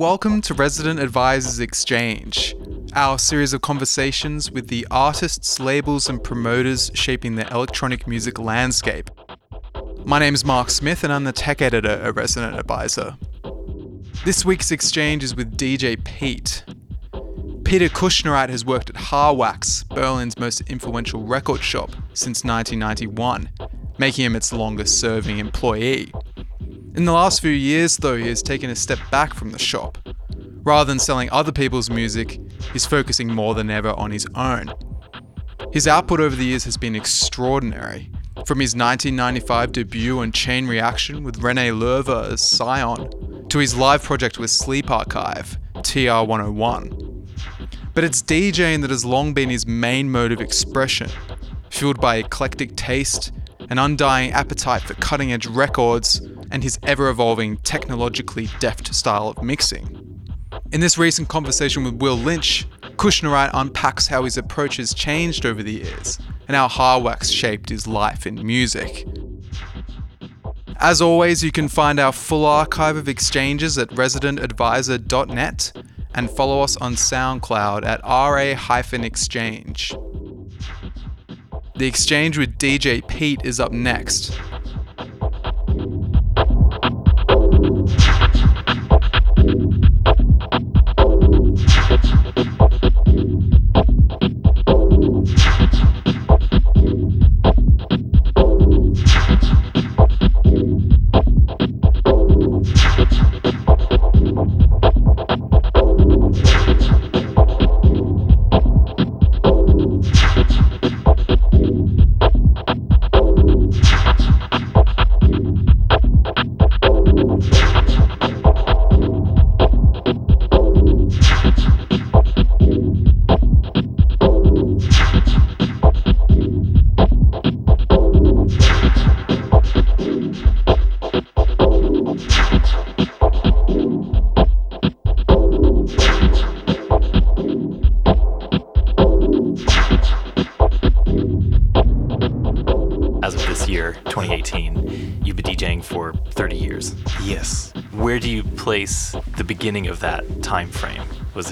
[0.00, 2.56] Welcome to Resident Advisors Exchange,
[2.94, 9.10] our series of conversations with the artists, labels, and promoters shaping the electronic music landscape.
[10.06, 13.18] My name is Mark Smith and I'm the tech editor at Resident Advisor.
[14.24, 16.64] This week's exchange is with DJ Pete.
[17.66, 23.50] Peter Kuschnereit has worked at Hardwax, Berlin's most influential record shop, since 1991,
[23.98, 26.10] making him its longest serving employee.
[26.96, 29.96] In the last few years, though, he has taken a step back from the shop.
[30.64, 32.40] Rather than selling other people's music,
[32.72, 34.72] he's focusing more than ever on his own.
[35.72, 38.10] His output over the years has been extraordinary,
[38.44, 44.02] from his 1995 debut on Chain Reaction with Rene Löwe as Scion, to his live
[44.02, 47.28] project with Sleep Archive, TR101.
[47.94, 51.08] But it's DJing that has long been his main mode of expression,
[51.70, 53.30] fueled by eclectic taste,
[53.70, 56.20] an undying appetite for cutting edge records,
[56.50, 60.20] and his ever evolving, technologically deft style of mixing.
[60.72, 62.66] In this recent conversation with Will Lynch,
[62.96, 66.18] Kuschnereit unpacks how his approach has changed over the years
[66.48, 69.06] and how Hardwax shaped his life in music.
[70.78, 75.72] As always, you can find our full archive of exchanges at residentadvisor.net
[76.14, 79.94] and follow us on SoundCloud at ra-exchange.
[81.76, 84.38] The exchange with DJ Pete is up next.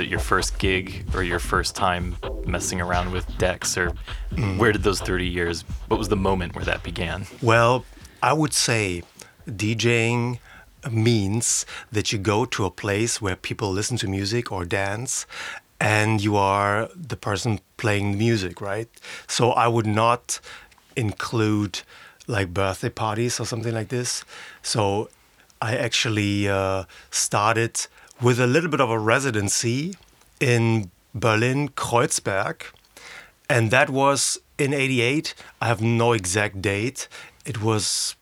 [0.09, 3.93] Your first gig or your first time messing around with decks or
[4.57, 7.27] where did those 30 years what was the moment where that began?
[7.43, 7.85] Well,
[8.23, 9.03] I would say
[9.47, 10.39] DJing
[10.91, 15.27] means that you go to a place where people listen to music or dance
[15.81, 18.89] and you are the person playing music, right?
[19.27, 20.41] So I would not
[20.97, 21.81] include
[22.27, 24.25] like birthday parties or something like this.
[24.63, 25.09] So
[25.63, 27.87] I actually uh, started
[28.21, 29.95] with a little bit of a residency
[30.41, 32.63] in Berlin, Kreuzberg.
[33.49, 35.35] And that was in 88.
[35.61, 37.09] I have no exact date.
[37.45, 38.17] It was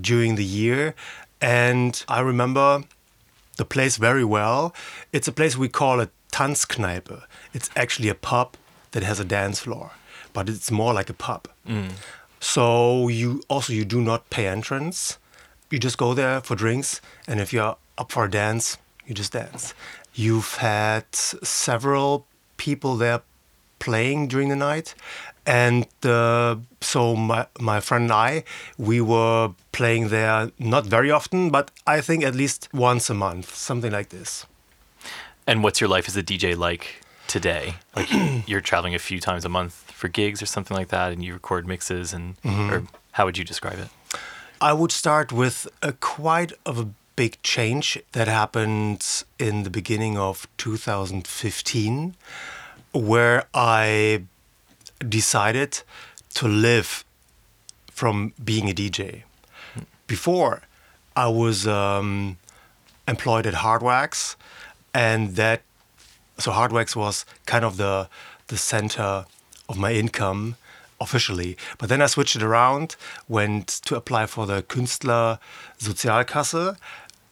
[0.00, 0.94] during the year.
[1.40, 2.84] And I remember
[3.56, 4.74] the place very well.
[5.12, 7.22] It's a place we call a Tanzkneipe.
[7.52, 8.56] It's actually a pub
[8.90, 9.92] that has a dance floor,
[10.32, 11.48] but it's more like a pub.
[11.68, 11.92] Mm.
[12.40, 15.18] So you also you do not pay entrance.
[15.70, 18.76] You just go there for drinks, and if you're up for a dance,
[19.06, 19.74] you just dance.
[20.14, 22.26] You've had several
[22.56, 23.22] people there
[23.78, 24.94] playing during the night,
[25.44, 28.44] and uh, so my my friend and I
[28.78, 33.54] we were playing there not very often, but I think at least once a month,
[33.54, 34.46] something like this.
[35.46, 37.74] And what's your life as a DJ like today?
[37.94, 38.08] Like
[38.46, 41.34] you're traveling a few times a month for gigs or something like that and you
[41.34, 43.88] record mixes and or how would you describe it?
[44.60, 50.18] I would start with a quite of a big change that happened in the beginning
[50.18, 52.14] of 2015,
[52.92, 54.24] where I
[55.08, 55.82] decided
[56.34, 57.04] to live
[57.90, 59.22] from being a DJ.
[60.06, 60.62] Before,
[61.16, 62.38] I was um,
[63.06, 64.36] employed at Hardwax,
[64.92, 65.62] and that
[66.38, 68.08] so Hardwax was kind of the
[68.48, 69.24] the center
[69.68, 70.56] of my income
[71.00, 71.56] officially.
[71.78, 72.96] But then I switched it around,
[73.28, 75.38] went to apply for the Künstler
[75.78, 76.76] Sozialkasse,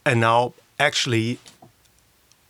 [0.04, 1.38] and now actually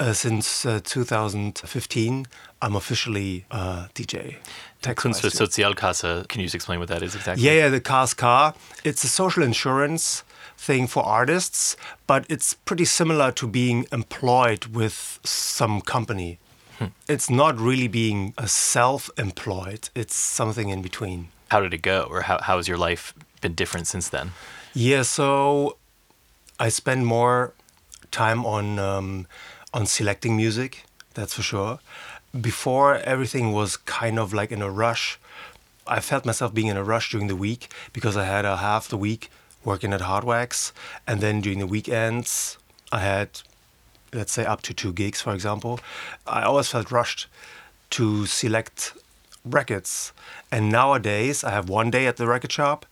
[0.01, 2.27] uh, since uh, 2015
[2.63, 4.37] I'm officially uh, DJ.
[4.95, 5.45] Kunst für wise, too.
[5.45, 6.29] Sozialkasse.
[6.29, 7.45] Can you explain what that is exactly?
[7.45, 8.55] Yeah, yeah, the KSK.
[8.85, 10.25] It's a social insurance
[10.57, 11.77] thing for artists,
[12.07, 16.39] but it's pretty similar to being employed with some company.
[17.09, 19.91] It's not really being a self-employed.
[19.95, 21.29] It's something in between.
[21.49, 24.33] How did it go or how how has your life been different since then?
[24.75, 25.77] Yeah, so
[26.63, 27.55] I spend more
[28.13, 29.27] time on um,
[29.75, 30.85] on selecting music.
[31.15, 31.81] That's for sure.
[32.41, 35.19] Before everything was kind of like in a rush.
[35.97, 37.63] I felt myself being in a rush during the week
[37.93, 39.29] because I had a half the week
[39.65, 40.71] working at Hardwax,
[41.05, 42.59] and then during the weekends
[42.93, 43.29] I had,
[44.13, 45.81] let's say, up to two gigs, for example.
[46.29, 47.27] I always felt rushed
[47.97, 48.93] to select
[49.45, 50.13] records,
[50.53, 52.87] and nowadays I have one day at the record shop.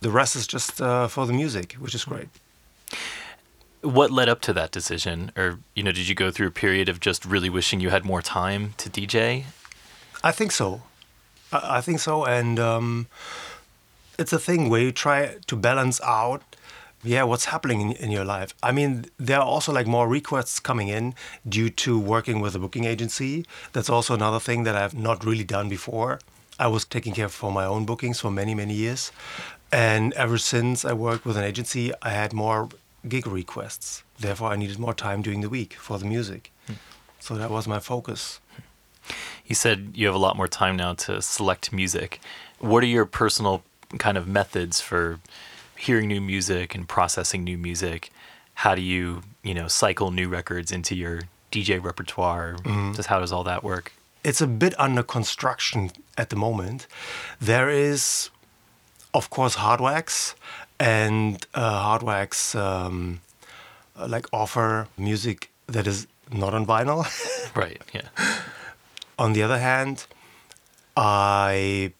[0.00, 2.30] The rest is just uh, for the music, which is great.
[3.82, 6.88] What led up to that decision, or you know, did you go through a period
[6.88, 9.44] of just really wishing you had more time to DJ?
[10.22, 10.82] I think so.
[11.52, 13.08] I, I think so, and um,
[14.18, 16.42] it's a thing where you try to balance out
[17.04, 18.54] yeah what's happening in, in, your life.
[18.62, 21.14] I mean there are also like more requests coming in
[21.48, 23.44] due to working with a booking agency.
[23.72, 26.20] That's also another thing that i've not really done before.
[26.58, 29.10] I was taking care for my own bookings for many many years.
[29.72, 32.68] And ever since i worked with an agency i had more
[33.08, 36.74] gig requests therefore i needed more time during the week for the music hmm.
[37.18, 38.40] so that was my focus
[39.46, 42.20] you said you have a lot more time now to select music
[42.58, 43.62] what are your personal
[43.98, 45.18] kind of methods for
[45.76, 48.10] hearing new music and processing new music?
[48.54, 52.54] How do you, you know, cycle new records into your DJ repertoire?
[52.54, 52.92] Mm-hmm.
[52.94, 53.92] Just how does all that work?
[54.22, 56.86] It's a bit under construction at the moment.
[57.40, 58.30] There is,
[59.12, 60.34] of course, Hardwax,
[60.82, 63.20] and uh, Hardwax um,
[63.96, 67.06] like offer music that is not on vinyl.
[67.56, 67.80] right.
[67.94, 68.08] Yeah.
[69.16, 70.06] On the other hand,
[70.96, 71.92] I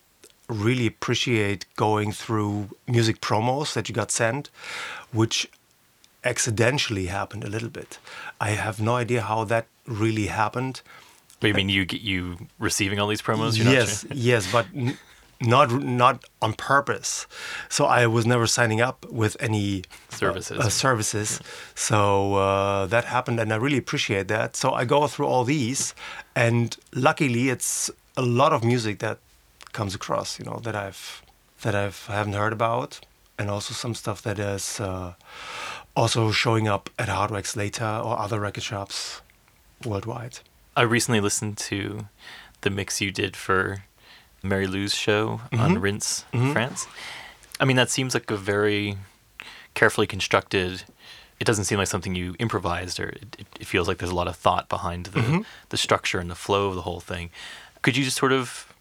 [0.49, 4.50] really appreciate going through music promos that you got sent,
[5.12, 5.49] which
[6.25, 7.99] accidentally happened a little bit.
[8.40, 10.82] I have no idea how that really happened.
[11.38, 13.56] But you mean you get you receiving all these promos?
[13.56, 14.11] You're yes, sure?
[14.12, 14.67] yes, but
[15.42, 17.26] not not on purpose.
[17.68, 20.58] So I was never signing up with any services.
[20.58, 21.40] Uh, uh, services.
[21.40, 21.48] Yeah.
[21.74, 24.56] So uh, that happened, and I really appreciate that.
[24.56, 25.94] So I go through all these,
[26.34, 29.18] and luckily, it's a lot of music that
[29.72, 31.22] comes across, you know, that I've
[31.62, 33.00] that I've haven't heard about,
[33.38, 35.14] and also some stuff that is uh,
[35.96, 39.22] also showing up at Hardwax later or other record shops
[39.84, 40.40] worldwide.
[40.76, 42.06] I recently listened to
[42.62, 43.84] the mix you did for
[44.43, 45.61] Mary Lou's show mm-hmm.
[45.61, 46.53] on Rinse mm-hmm.
[46.53, 46.87] France.
[47.61, 48.99] I mean, that seems like a very
[49.75, 50.84] carefully constructed.
[51.41, 54.29] It doesn't seem like something you improvised, or it, it feels like there's a lot
[54.29, 55.41] of thought behind the mm-hmm.
[55.69, 57.31] the structure and the flow of the whole thing.
[57.82, 58.72] Could you just sort of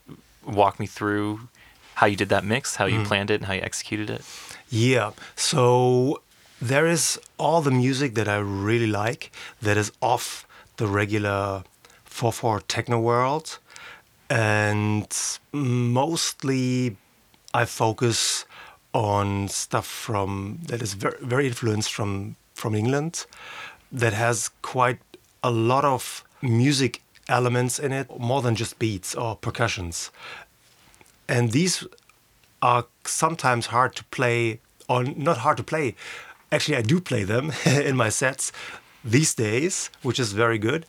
[0.46, 1.48] walk me through
[1.96, 3.06] how you did that mix, how you mm.
[3.06, 4.22] planned it, and how you executed it?
[4.70, 5.12] Yeah.
[5.36, 6.22] So
[6.62, 10.46] there is all the music that I really like that is off
[10.77, 11.63] the regular
[12.10, 13.60] 4/4 techno world,
[14.31, 15.07] and
[15.51, 16.95] mostly
[17.53, 18.45] I focus
[18.93, 23.25] on stuff from that is very, very influenced from from England,
[23.91, 25.00] that has quite
[25.43, 30.11] a lot of music elements in it, more than just beats or percussions.
[31.27, 31.85] And these
[32.61, 35.95] are sometimes hard to play, or not hard to play.
[36.51, 38.51] Actually, I do play them in my sets
[39.03, 40.85] these days, which is very good.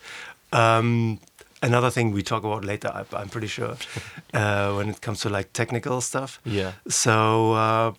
[0.52, 1.18] Um,
[1.62, 3.76] another thing we talk about later, I, am pretty sure,
[4.35, 6.40] uh, when it comes to like technical stuff.
[6.45, 6.73] Yeah.
[6.88, 7.92] So uh,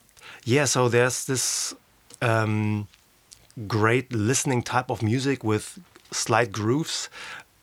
[0.45, 1.73] yeah, so there's this
[2.21, 2.87] um,
[3.67, 5.79] great listening type of music with
[6.11, 7.09] slight grooves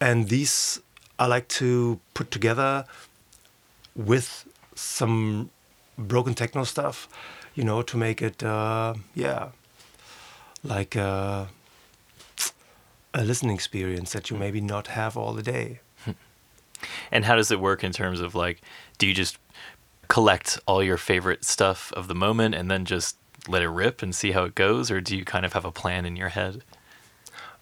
[0.00, 0.80] and these
[1.19, 2.87] I like to put together
[3.95, 5.50] with some
[5.99, 7.09] broken techno stuff,
[7.54, 9.50] you know, to make it, uh, yeah,
[10.64, 11.49] like a,
[13.12, 15.80] a listening experience that you maybe not have all the day.
[17.10, 18.60] And how does it work in terms of like,
[18.99, 19.38] do you just
[20.08, 23.16] collect all your favorite stuff of the moment and then just
[23.49, 25.72] let it rip and see how it goes, or do you kind of have a
[25.72, 26.62] plan in your head?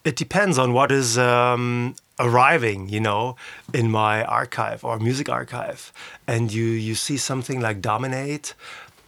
[0.05, 3.37] It depends on what is um, arriving, you know,
[3.75, 5.93] in my archive or music archive,
[6.27, 8.55] and you you see something like dominate,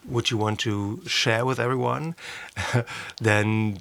[0.07, 2.15] which you want to share with everyone,
[3.21, 3.79] then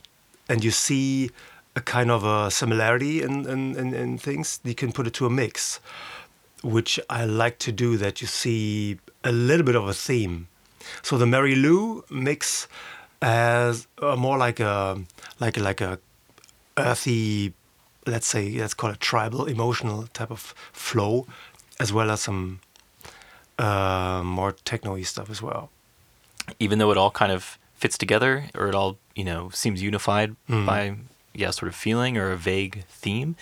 [0.47, 1.29] and you see
[1.75, 5.25] a kind of a similarity in, in, in, in things, you can put it to
[5.25, 5.79] a mix,
[6.63, 7.97] which I like to do.
[7.97, 10.47] That you see a little bit of a theme.
[11.01, 12.67] So the Mary Lou mix
[13.21, 15.01] as uh, more like a
[15.39, 15.99] like like a
[16.77, 17.53] earthy
[18.05, 21.27] let's say let's call it tribal emotional type of flow
[21.79, 22.59] as well as some
[23.57, 25.69] uh, more techno stuff as well
[26.59, 30.35] even though it all kind of fits together or it all you know seems unified
[30.49, 30.65] mm.
[30.65, 30.95] by
[31.33, 33.35] yeah sort of feeling or a vague theme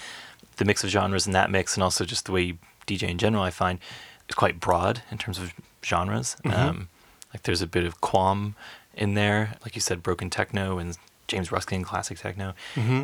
[0.57, 3.17] the mix of genres in that mix and also just the way you dj in
[3.17, 3.79] general i find
[4.27, 5.53] is quite broad in terms of
[5.85, 6.69] genres mm-hmm.
[6.69, 6.89] um,
[7.33, 8.55] like there's a bit of quam
[8.95, 12.53] in there like you said broken techno and James Ruskin classic techno.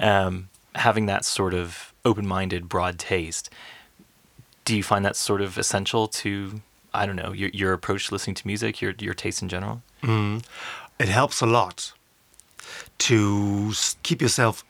[0.02, 3.50] Um, having that sort of open-minded, broad taste,
[4.66, 6.62] do you find that sort of essential to
[6.94, 9.82] I don't know your your approach to listening to music, your your taste in general?
[11.00, 11.92] It helps a lot
[13.00, 13.74] to
[14.04, 14.64] keep yourself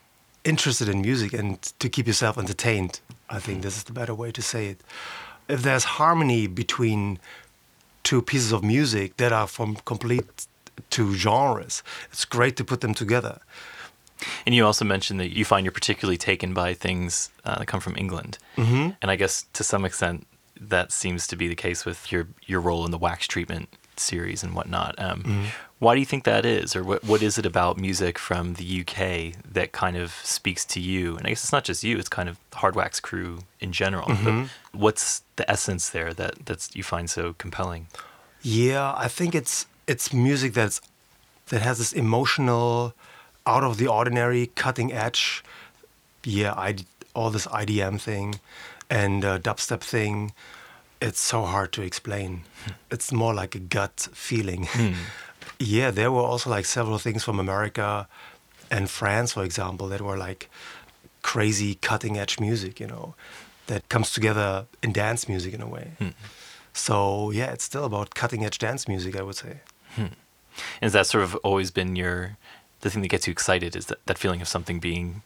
[0.43, 3.01] interested in music and to keep yourself entertained.
[3.29, 4.81] I think this is the better way to say it.
[5.47, 7.19] If there's harmony between
[8.03, 10.47] two pieces of music that are from complete
[10.89, 13.39] two genres, it's great to put them together.
[14.45, 17.81] And you also mentioned that you find you're particularly taken by things uh, that come
[17.81, 18.91] from England, mm-hmm.
[19.01, 20.25] and I guess to some extent
[20.59, 24.43] that seems to be the case with your your role in the wax treatment series
[24.43, 24.95] and whatnot.
[24.97, 25.47] Um,
[25.83, 28.81] Why do you think that is, or what what is it about music from the
[28.81, 31.17] UK that kind of speaks to you?
[31.17, 33.73] And I guess it's not just you; it's kind of the hard wax crew in
[33.73, 34.07] general.
[34.07, 34.45] But mm-hmm.
[34.71, 37.87] what's the essence there that that's you find so compelling?
[38.41, 40.79] Yeah, I think it's it's music that's
[41.47, 42.93] that has this emotional,
[43.45, 45.43] out of the ordinary, cutting edge.
[46.23, 46.77] Yeah, I
[47.13, 48.39] all this IDM thing,
[48.89, 50.31] and uh, dubstep thing.
[51.01, 52.43] It's so hard to explain.
[52.63, 52.71] Hmm.
[52.89, 54.65] It's more like a gut feeling.
[54.69, 54.93] Hmm.
[55.63, 58.07] yeah, there were also like several things from America
[58.69, 60.49] and France, for example, that were like
[61.21, 62.79] crazy cutting edge music.
[62.79, 63.15] You know,
[63.67, 65.91] that comes together in dance music in a way.
[66.73, 69.61] So yeah, it's still about cutting edge dance music, I would say.
[69.97, 70.15] And
[70.81, 72.37] has that sort of always been your
[72.81, 73.75] the thing that gets you excited?
[73.75, 75.21] Is that that feeling of something being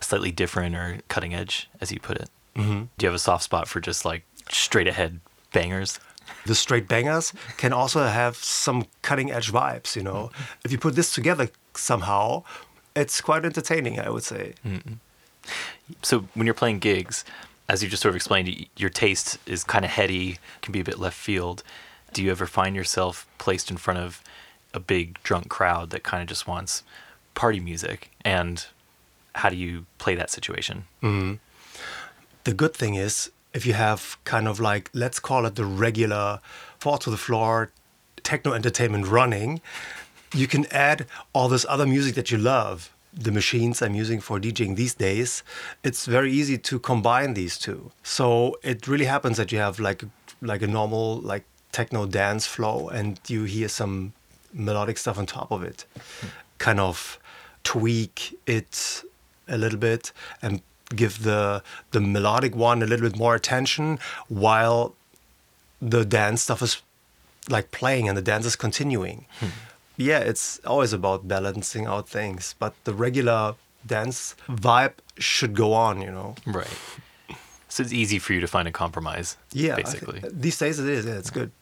[0.00, 2.30] slightly different or cutting edge, as you put it?
[2.56, 2.84] Mm-hmm.
[2.98, 5.20] Do you have a soft spot for just like straight ahead
[5.52, 6.00] bangers?
[6.46, 10.30] The straight bangers can also have some cutting edge vibes, you know.
[10.32, 10.42] Mm-hmm.
[10.64, 12.44] If you put this together somehow,
[12.96, 14.54] it's quite entertaining, I would say.
[14.66, 14.94] Mm-hmm.
[16.02, 17.24] So when you're playing gigs,
[17.68, 20.84] as you just sort of explained, your taste is kind of heady, can be a
[20.84, 21.62] bit left field.
[22.12, 24.22] Do you ever find yourself placed in front of
[24.74, 26.82] a big drunk crowd that kind of just wants
[27.34, 28.10] party music?
[28.24, 28.66] And
[29.36, 30.84] how do you play that situation?
[31.02, 31.34] Mm-hmm.
[32.44, 36.40] The good thing is, if you have kind of like, let's call it the regular
[36.78, 37.72] fall to the floor
[38.22, 39.60] techno entertainment running,
[40.34, 42.92] you can add all this other music that you love.
[43.12, 45.42] The machines I'm using for DJing these days,
[45.82, 47.90] it's very easy to combine these two.
[48.02, 50.04] So it really happens that you have like
[50.42, 54.12] like a normal like techno dance flow and you hear some
[54.52, 55.86] melodic stuff on top of it.
[56.20, 56.26] Hmm.
[56.58, 57.18] Kind of
[57.64, 59.02] tweak it
[59.48, 60.62] a little bit and
[60.94, 64.94] give the the melodic one a little bit more attention while
[65.80, 66.82] the dance stuff is
[67.48, 69.24] like playing and the dance is continuing.
[69.96, 73.54] Yeah, it's always about balancing out things, but the regular
[73.86, 76.34] dance vibe should go on, you know.
[76.46, 76.68] Right.
[77.68, 80.20] So it's easy for you to find a compromise, Yeah, basically.
[80.28, 81.06] these days it is.
[81.06, 81.52] Yeah, it's good.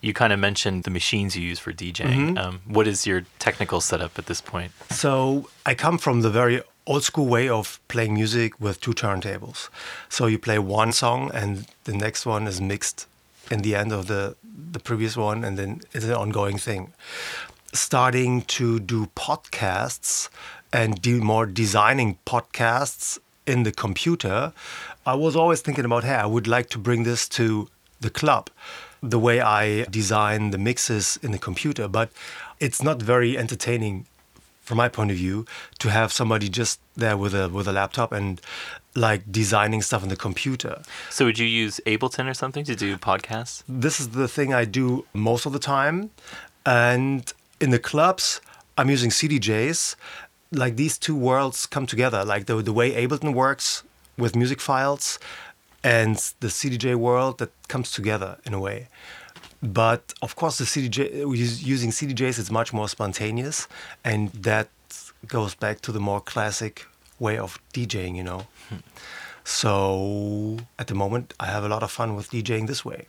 [0.00, 2.38] You kind of mentioned the machines you use for DJing.
[2.38, 4.70] Um, what is your technical setup at this point?
[4.90, 9.68] So I come from the very old school way of playing music with two turntables.
[10.08, 13.06] So you play one song and the next one is mixed
[13.50, 14.36] in the end of the
[14.72, 16.92] the previous one and then it's an ongoing thing.
[17.72, 20.28] Starting to do podcasts
[20.72, 24.52] and do more designing podcasts in the computer,
[25.04, 27.68] I was always thinking about, hey, I would like to bring this to
[28.00, 28.50] the club,
[29.02, 32.10] the way I design the mixes in the computer, but
[32.60, 34.06] it's not very entertaining
[34.66, 35.46] from my point of view
[35.78, 38.40] to have somebody just there with a with a laptop and
[38.94, 40.82] like designing stuff on the computer.
[41.10, 43.62] So would you use Ableton or something to do podcasts?
[43.68, 46.10] This is the thing I do most of the time.
[46.64, 48.40] And in the clubs,
[48.76, 49.94] I'm using CDJs.
[50.50, 52.24] Like these two worlds come together.
[52.24, 53.84] Like the, the way Ableton works
[54.18, 55.18] with music files
[55.84, 58.88] and the CDJ world that comes together in a way.
[59.66, 63.66] But of course, the CDJ, using CDJs is much more spontaneous.
[64.04, 64.68] And that
[65.26, 66.86] goes back to the more classic
[67.18, 68.46] way of DJing, you know.
[69.44, 73.06] So at the moment, I have a lot of fun with DJing this way.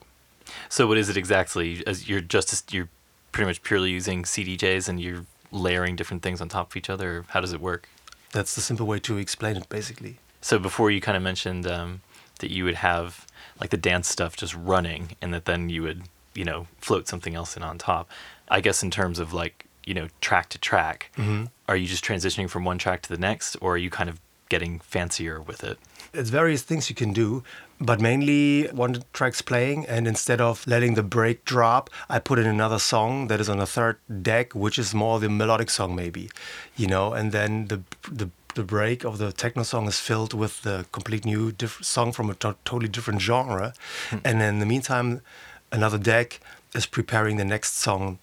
[0.70, 1.84] So what is it exactly?
[1.86, 2.90] As you're just you're
[3.32, 7.26] pretty much purely using CDJs and you're layering different things on top of each other.
[7.30, 7.90] How does it work?
[8.32, 10.18] That's the simple way to explain it, basically.
[10.42, 12.02] So before you kind of mentioned um,
[12.40, 13.26] that you would have
[13.60, 16.04] like the dance stuff just running, and that then you would
[16.38, 18.10] you know float something else in on top.
[18.50, 21.46] I guess in terms of like you know track to track, mm-hmm.
[21.68, 24.20] are you just transitioning from one track to the next, or are you kind of
[24.50, 25.78] getting fancier with it?
[26.14, 27.44] It's various things you can do,
[27.82, 32.48] but mainly one track's playing, and instead of letting the break drop, I put in
[32.48, 36.30] another song that is on a third deck, which is more the melodic song, maybe,
[36.76, 40.64] you know, and then the the the break of the techno song is filled with
[40.64, 43.74] the complete new diff- song from a to- totally different genre,
[44.10, 44.18] hmm.
[44.26, 45.22] and in the meantime,
[45.72, 46.40] another deck
[46.74, 48.20] is preparing the next song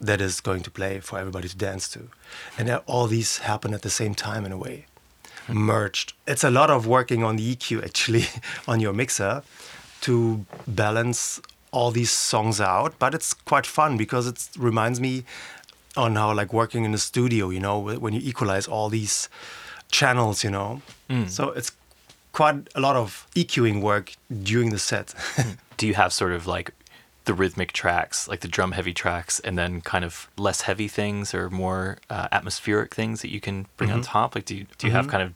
[0.00, 2.08] that is going to play for everybody to dance to.
[2.58, 4.86] And all these happen at the same time in a way,
[5.48, 6.12] merged.
[6.26, 8.26] It's a lot of working on the EQ actually
[8.68, 9.42] on your mixer
[10.02, 11.40] to balance
[11.72, 15.24] all these songs out, but it's quite fun because it reminds me
[15.96, 19.28] on how like working in a studio, you know, when you equalize all these
[19.90, 20.82] channels, you know.
[21.08, 21.28] Mm.
[21.28, 21.72] So it's
[22.36, 24.12] quite a lot of EQing work
[24.42, 25.14] during the set.
[25.78, 26.70] Do you have sort of like
[27.24, 31.32] the rhythmic tracks, like the drum heavy tracks, and then kind of less heavy things
[31.32, 34.34] or more uh, atmospheric things that you can bring on top?
[34.34, 35.32] Like, do you, do you have kind of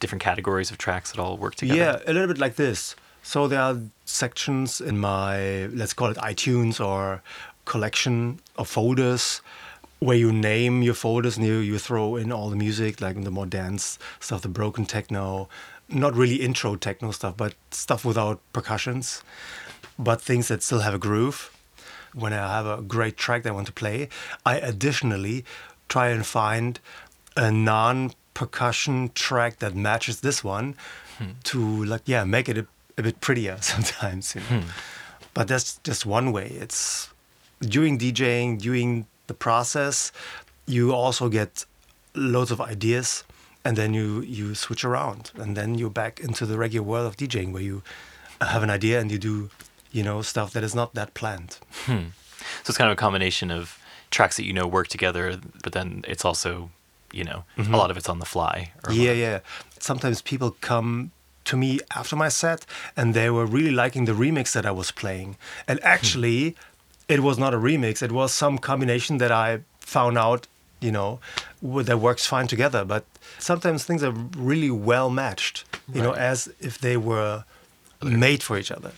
[0.00, 1.78] different categories of tracks that all work together?
[1.78, 2.96] Yeah, a little bit like this.
[3.22, 3.76] So there are
[4.06, 7.22] sections in my, let's call it iTunes or
[7.66, 9.42] collection of folders
[9.98, 13.30] where you name your folders and you, you throw in all the music, like the
[13.30, 15.48] more dance stuff, the broken techno,
[15.88, 19.22] not really intro techno stuff, but stuff without percussions,
[19.98, 21.50] but things that still have a groove.
[22.14, 24.08] When I have a great track that I want to play,
[24.44, 25.44] I additionally
[25.88, 26.80] try and find
[27.36, 30.76] a non percussion track that matches this one
[31.18, 31.30] hmm.
[31.42, 34.60] to like yeah make it a, a bit prettier sometimes you know.
[34.60, 34.68] Hmm.
[35.34, 36.48] But that's just one way.
[36.48, 37.10] It's
[37.60, 40.12] during djing during the process.
[40.66, 41.64] You also get
[42.14, 43.24] loads of ideas
[43.64, 47.16] and then you you switch around and then you're back into the regular world of
[47.16, 47.82] djing where you
[48.40, 49.50] have an idea and you do
[49.90, 52.08] you know stuff that is not that planned hmm.
[52.64, 53.78] So it's kind of a combination of
[54.10, 56.70] tracks that you know work together, but then it's also,
[57.12, 57.74] you know, a mm-hmm.
[57.74, 58.72] lot of it's on the fly.
[58.90, 59.40] Yeah, yeah.
[59.78, 61.10] Sometimes people come
[61.44, 62.66] to me after my set
[62.96, 65.36] and they were really liking the remix that I was playing.
[65.66, 65.86] And hmm.
[65.86, 66.56] actually,
[67.08, 70.46] it was not a remix, it was some combination that I found out,
[70.80, 71.18] you know,
[71.62, 72.84] that works fine together.
[72.84, 73.04] But
[73.38, 77.44] sometimes things are really well matched, you know, as if they were
[78.02, 78.92] made for each other.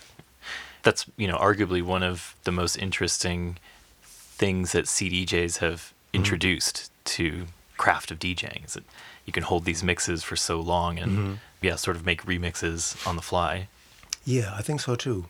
[0.83, 3.57] that's you know arguably one of the most interesting
[4.03, 7.45] things that CDJs have introduced to
[7.77, 8.83] craft of DJing is that
[9.25, 13.15] you can hold these mixes for so long and yeah sort of make remixes on
[13.15, 13.67] the fly
[14.25, 15.25] Yeah, I think so too.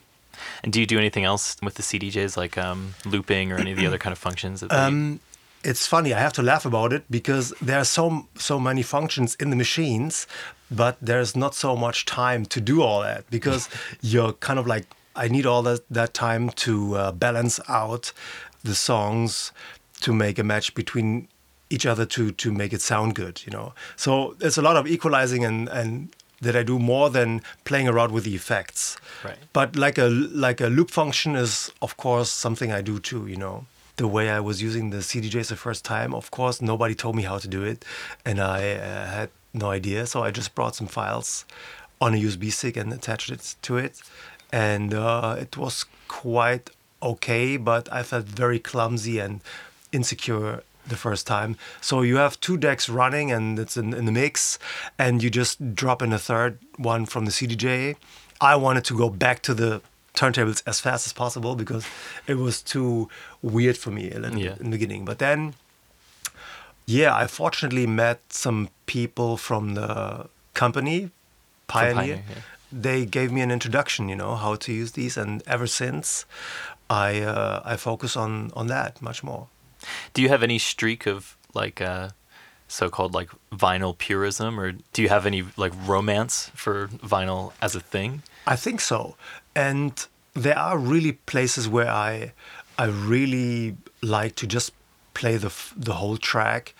[0.64, 3.78] and do you do anything else with the CDJs like um, looping or any of
[3.78, 5.20] the other kind of functions that they, Um,
[5.64, 6.14] it's funny.
[6.14, 9.56] I have to laugh about it because there are so so many functions in the
[9.56, 10.28] machines,
[10.70, 13.70] but there's not so much time to do all that because
[14.02, 18.14] you're kind of like I need all that that time to uh, balance out
[18.64, 19.52] the songs
[20.02, 21.28] to make a match between
[21.70, 23.42] each other to to make it sound good.
[23.46, 26.10] You know, so there's a lot of equalizing and and
[26.42, 28.98] that I do more than playing around with the effects.
[29.24, 29.38] Right.
[29.54, 33.28] But like a like a loop function is of course something I do too.
[33.28, 33.66] You know,
[33.98, 37.24] the way I was using the CDJs the first time, of course nobody told me
[37.24, 37.86] how to do it,
[38.26, 40.06] and I uh, had no idea.
[40.06, 41.46] So I just brought some files
[42.00, 44.02] on a USB stick and attached it to it,
[44.52, 46.70] and uh, it was quite
[47.02, 47.58] okay.
[47.58, 49.42] But I felt very clumsy and
[49.92, 51.58] insecure the first time.
[51.80, 54.58] So you have two decks running and it's in, in the mix,
[54.98, 57.96] and you just drop in a third one from the CDJ.
[58.40, 59.82] I wanted to go back to the
[60.14, 61.86] turntables as fast as possible because
[62.28, 63.10] it was too
[63.42, 64.56] weird for me Yeah.
[64.60, 65.06] in the beginning.
[65.06, 65.54] But then,
[66.86, 71.12] yeah, I fortunately met some people from the company,
[71.68, 71.94] Pioneer.
[71.96, 72.42] Pioneer, yeah.
[72.82, 76.26] They gave me an introduction, you know, how to use these, and ever since,
[76.90, 79.48] I uh, I focus on on that much more.
[80.14, 82.10] do you have any streak of like uh,
[82.72, 87.80] so-called like vinyl purism or do you have any like romance for vinyl as a
[87.80, 89.16] thing I think so.
[89.56, 89.94] And
[90.34, 92.34] there are really places where I
[92.78, 94.72] I really like to just
[95.14, 96.74] play the the whole track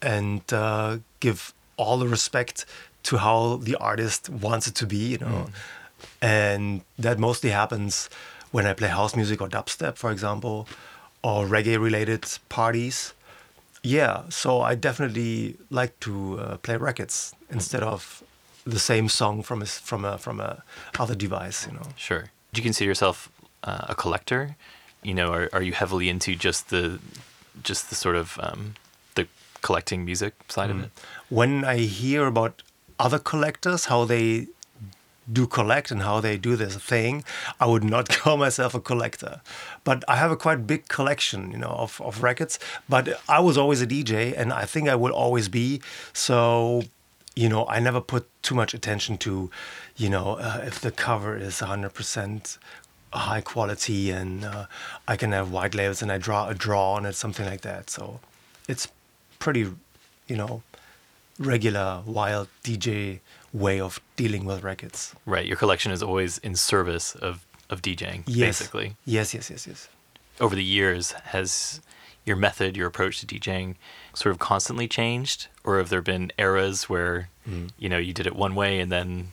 [0.00, 2.64] and uh, give all the respect
[3.04, 5.50] to how the artist wants it to be, you know.
[6.20, 8.08] And that mostly happens
[8.50, 10.68] when I play house music or dubstep, for example,
[11.22, 13.12] or reggae related parties.
[13.82, 18.22] Yeah, so I definitely like to uh, play records instead of
[18.64, 20.62] the same song from a, from a from a
[20.98, 21.66] other device.
[21.66, 21.86] You know.
[21.96, 22.24] Sure.
[22.52, 23.30] Do you consider yourself
[23.64, 24.56] uh, a collector?
[25.02, 26.98] You know, are, are you heavily into just the
[27.62, 28.74] just the sort of um,
[29.14, 29.26] the
[29.62, 30.90] collecting music side of it?
[31.28, 32.62] When I hear about
[32.98, 34.48] other collectors, how they
[35.32, 37.24] do collect and how they do this thing,
[37.60, 39.40] I would not call myself a collector.
[39.84, 42.58] But I have a quite big collection, you know, of, of records.
[42.88, 45.80] But I was always a DJ and I think I will always be.
[46.12, 46.82] So,
[47.34, 49.50] you know, I never put too much attention to,
[49.96, 52.58] you know, uh, if the cover is 100%
[53.12, 54.66] high quality and uh,
[55.06, 57.90] I can have white labels and I draw a draw on it, something like that.
[57.90, 58.20] So
[58.68, 58.88] it's
[59.38, 59.70] pretty,
[60.26, 60.62] you know,
[61.38, 63.20] regular wild DJ
[63.52, 65.14] way of dealing with records.
[65.24, 65.46] Right.
[65.46, 68.58] Your collection is always in service of of DJing, Yes.
[68.58, 68.96] basically.
[69.04, 69.88] Yes, yes, yes, yes.
[70.40, 71.80] over the years, has
[72.24, 73.74] your method, your approach to DJing
[74.14, 75.48] sort of constantly changed?
[75.64, 77.70] Or have there been eras where, mm.
[77.78, 79.32] you know, you did it one way and then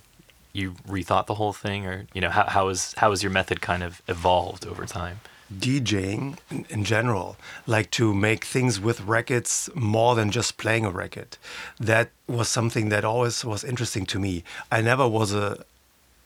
[0.53, 1.85] you rethought the whole thing?
[1.85, 5.19] Or, you know, how, how, is, how has your method kind of evolved over time?
[5.53, 10.89] DJing in, in general, like to make things with records more than just playing a
[10.89, 11.38] record.
[11.79, 14.43] That was something that always was interesting to me.
[14.71, 15.63] I never was a,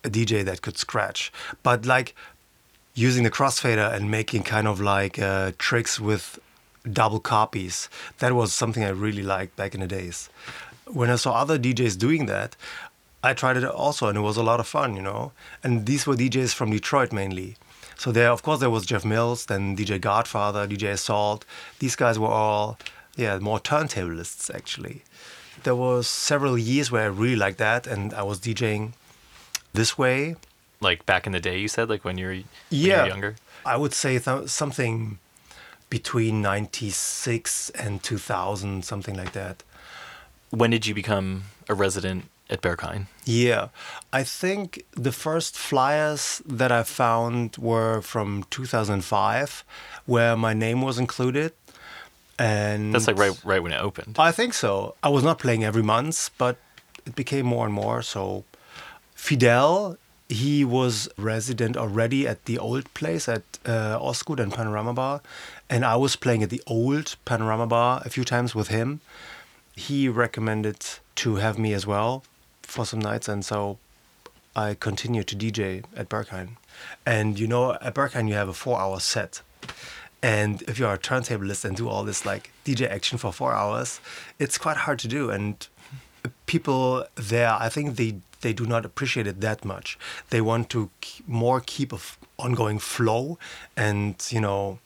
[0.04, 1.32] a DJ that could scratch,
[1.64, 2.16] but like
[2.94, 6.40] using the crossfader and making kind of like uh, tricks with
[6.92, 10.30] double copies, that was something I really liked back in the days.
[10.86, 12.56] When I saw other DJs doing that,
[13.24, 15.34] I tried it also, and it was a lot of fun, you know.
[15.64, 17.58] And these were DJs from Detroit mainly.
[18.00, 21.44] So there, of course, there was Jeff Mills, then DJ Godfather, DJ Assault.
[21.80, 22.78] These guys were all,
[23.18, 25.04] yeah, more turntablists actually.
[25.64, 28.94] There was several years where I really liked that, and I was DJing
[29.74, 30.38] this way.
[30.80, 33.08] Like back in the day, you said, like when you were, when you Yeah, were
[33.10, 33.36] younger?
[33.66, 35.20] I would say th- something
[35.90, 39.64] between '96 and 2000, something like that.
[40.52, 43.06] When did you become a resident at Berghain?
[43.26, 43.70] Yeah,
[44.12, 49.64] I think the first flyers that I found were from 2005,
[50.06, 51.54] where my name was included,
[52.38, 54.16] and That's like right, right when it opened.
[54.18, 54.96] I think so.
[55.04, 56.58] I was not playing every month, but
[57.06, 58.02] it became more and more.
[58.02, 58.46] So,
[59.16, 59.98] Fiedel,
[60.30, 65.22] he was resident already at the old place at uh, Ostgut and Panorama Bar,
[65.70, 69.02] and I was playing at the old Panorama Bar a few times with him.
[69.76, 70.86] He recommended
[71.16, 72.24] to have me as well
[72.70, 73.78] for some nights, and so
[74.56, 76.58] I continued to DJ at Berghain.
[77.06, 79.42] And you know, at Berghain you have a four-hour set.
[80.22, 84.02] And if you're a turntablist and do all this like DJ action for four hours,
[84.38, 85.30] it's quite hard to do.
[85.30, 85.66] And
[86.46, 89.98] people there, I think they they do not appreciate it that much.
[90.30, 90.90] They want to
[91.28, 93.38] more keep a f- ongoing flow,
[93.76, 94.80] and you know,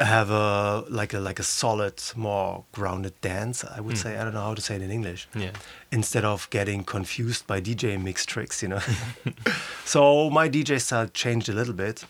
[0.00, 3.64] have a like a like a solid, more grounded dance.
[3.64, 4.02] I would hmm.
[4.02, 5.28] say I don't know how to say it in English.
[5.34, 5.52] Yeah.
[5.92, 8.80] Instead of getting confused by DJ mix tricks, you know.
[9.84, 12.04] so my DJ style changed a little bit.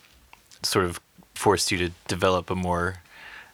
[0.63, 0.99] sort of
[1.35, 2.97] forced you to develop a more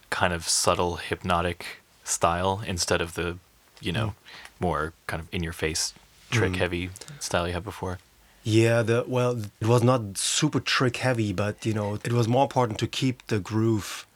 [0.10, 3.38] kind of subtle hypnotic style instead of the
[3.82, 4.66] you know hmm.
[4.66, 5.94] more kind of in your face
[6.30, 6.60] trick hmm.
[6.60, 8.00] heavy style you had before
[8.44, 12.44] Yeah, the well, it was not super trick heavy, but you know, it was more
[12.44, 14.08] important to keep the groove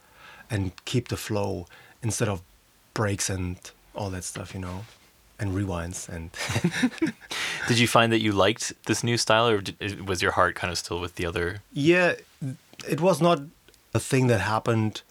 [0.52, 1.66] and keep the flow
[2.02, 2.42] instead of
[2.94, 3.56] breaks and
[3.94, 4.84] all that stuff, you know,
[5.40, 6.30] and rewinds and
[7.68, 10.70] did you find that you liked this new style or did, was your heart kind
[10.70, 12.14] of still with the other yeah,
[12.88, 13.40] it was not
[13.94, 15.02] a thing that happened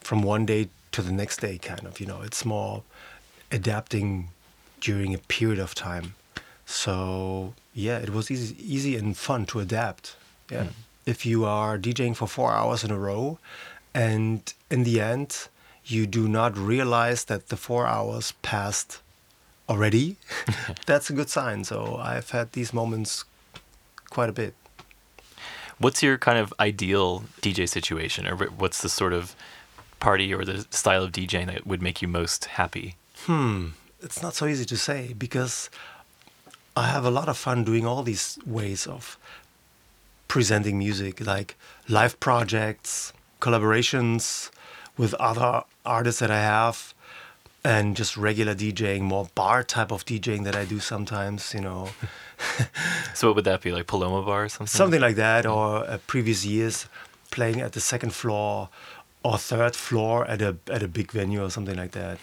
[0.00, 2.22] from one day to the next day kind of, you know.
[2.22, 2.82] It's more
[3.50, 4.28] adapting
[4.80, 6.14] during a period of time.
[6.66, 10.16] So, yeah, it was easy easy and fun to adapt.
[10.50, 10.64] Yeah.
[10.64, 10.68] Hmm.
[11.04, 13.38] If you are DJing for 4 hours in a row
[13.94, 15.48] and in the end
[15.84, 19.00] you do not realize that the 4 hours passed
[19.68, 20.16] already,
[20.86, 21.64] that's a good sign.
[21.64, 23.24] So, I've had these moments
[24.10, 24.54] quite a bit.
[25.78, 29.34] what's your kind of ideal dj situation or what's the sort of
[29.98, 32.94] party or the style of djing that would make you most happy
[33.26, 33.68] Hmm,
[34.00, 35.70] it's not so easy to say because
[36.76, 39.16] I have a lot of fun doing all these ways of
[40.28, 41.56] presenting music, like
[41.88, 44.50] live projects, collaborations
[44.96, 46.94] with other artists that I have,
[47.64, 51.90] and just regular DJing, more bar type of DJing that I do sometimes, you know,
[53.14, 55.98] so what would that be like paloma bar or something something like that, or uh,
[56.06, 56.86] previous years
[57.30, 58.68] playing at the second floor
[59.24, 62.18] or third floor at a at a big venue or something like that.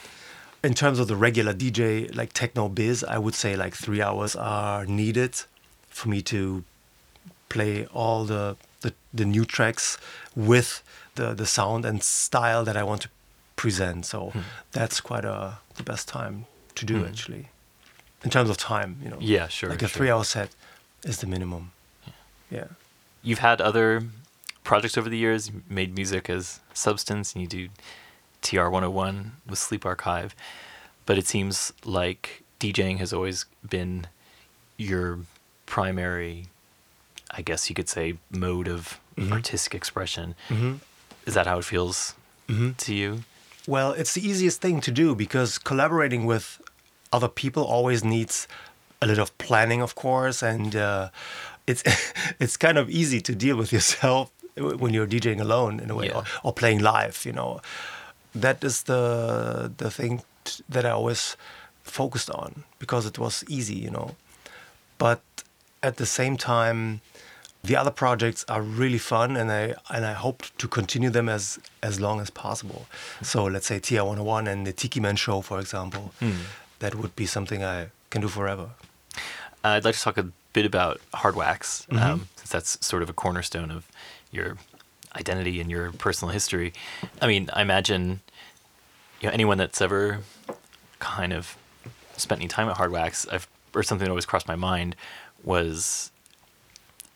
[0.64, 4.36] In terms of the regular DJ, like techno biz, I would say like three hours
[4.36, 5.42] are needed
[5.88, 6.64] for me to
[7.48, 9.98] play all the the, the new tracks
[10.36, 10.82] with
[11.20, 13.10] the the sound and style that I want to
[13.56, 14.06] present.
[14.06, 14.40] So hmm.
[14.72, 17.06] that's quite a the best time to do hmm.
[17.06, 17.46] actually.
[18.24, 19.18] In terms of time, you know.
[19.22, 19.98] Yeah, sure, Like a sure.
[19.98, 20.50] three hour set
[21.04, 21.72] is the minimum.
[22.52, 22.68] Yeah.
[23.22, 24.04] you've had other
[24.64, 25.50] projects over the years.
[25.50, 27.70] You made music as Substance, and you do
[28.42, 30.36] TR 101 with Sleep Archive.
[31.06, 34.08] But it seems like DJing has always been
[34.78, 35.20] your
[35.66, 36.48] primary,
[37.32, 39.32] I guess you could say, mode of mm-hmm.
[39.32, 40.36] artistic expression.
[40.50, 40.76] Mm-hmm.
[41.30, 42.16] Is that how it feels
[42.86, 43.24] to you?
[43.68, 46.46] Well, it's the easiest thing to do because collaborating with
[47.12, 48.48] other people always needs
[49.02, 51.10] a little of planning, of course, and uh,
[51.68, 51.84] it's
[52.44, 54.32] it's kind of easy to deal with yourself
[54.82, 56.18] when you're DJing alone in a way, Yeah.
[56.18, 57.18] or, or playing live.
[57.26, 57.62] You know,
[58.42, 61.38] that is the the thing t- that I always
[61.84, 63.76] focused on because it was easy.
[63.86, 64.16] You know,
[64.98, 65.22] but
[65.82, 67.02] at the same time,
[67.64, 71.60] The other projects are really fun, and I and I hope to continue them as
[71.84, 72.86] as long as possible.
[73.22, 76.14] So let's say TR 101 and the Tiki Man Show, for example,
[76.80, 78.70] that would be something I can do forever.
[79.64, 83.10] Uh, I'd like to talk a bit about hard wax, um, since that's sort of
[83.10, 83.88] a cornerstone of
[84.32, 84.58] your
[85.16, 86.72] identity and your personal history.
[87.22, 88.22] I mean, I imagine
[89.20, 90.20] you know anyone that's ever
[91.00, 91.58] kind of
[92.16, 94.96] spent any time at hard wax, I've or something that always crossed my mind
[95.44, 96.12] was